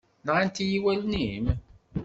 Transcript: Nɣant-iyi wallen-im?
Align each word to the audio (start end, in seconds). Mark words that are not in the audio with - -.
Nɣant-iyi 0.25 0.79
wallen-im? 0.83 1.45